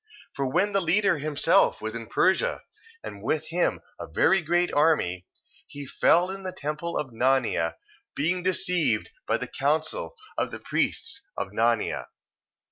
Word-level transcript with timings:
1:13. 0.29 0.29
For 0.35 0.47
when 0.47 0.71
the 0.71 0.81
leader 0.81 1.19
himself 1.19 1.79
was 1.79 1.93
in 1.93 2.07
Persia, 2.07 2.63
and 3.03 3.21
with 3.21 3.49
him 3.49 3.81
a 3.99 4.07
very 4.07 4.41
great 4.41 4.73
army, 4.73 5.27
he 5.67 5.85
fell 5.85 6.31
in 6.31 6.41
the 6.41 6.51
temple 6.51 6.97
of 6.97 7.11
Nanea, 7.13 7.75
being 8.15 8.41
deceived 8.41 9.11
by 9.27 9.37
the 9.37 9.45
counsel 9.47 10.15
of 10.39 10.49
the 10.49 10.57
priests 10.57 11.23
of 11.37 11.49
Nanea. 11.51 12.07